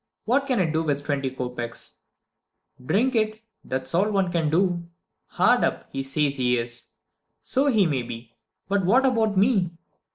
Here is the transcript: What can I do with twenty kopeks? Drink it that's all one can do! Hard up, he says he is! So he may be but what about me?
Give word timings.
What 0.25 0.47
can 0.47 0.59
I 0.59 0.65
do 0.65 0.81
with 0.81 1.05
twenty 1.05 1.29
kopeks? 1.29 1.97
Drink 2.83 3.13
it 3.15 3.39
that's 3.63 3.93
all 3.93 4.09
one 4.09 4.31
can 4.31 4.49
do! 4.49 4.89
Hard 5.27 5.63
up, 5.63 5.89
he 5.91 6.01
says 6.01 6.37
he 6.37 6.57
is! 6.57 6.85
So 7.43 7.67
he 7.67 7.85
may 7.85 8.01
be 8.01 8.33
but 8.67 8.83
what 8.83 9.05
about 9.05 9.37
me? 9.37 9.69